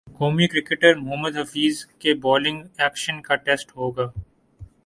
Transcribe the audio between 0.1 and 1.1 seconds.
قومی کرکٹر